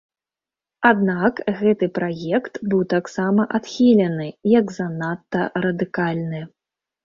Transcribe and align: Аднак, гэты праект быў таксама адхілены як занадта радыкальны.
Аднак, 0.91 1.41
гэты 1.59 1.89
праект 1.97 2.57
быў 2.73 2.81
таксама 2.95 3.47
адхілены 3.61 4.27
як 4.59 4.77
занадта 4.81 5.49
радыкальны. 5.67 6.41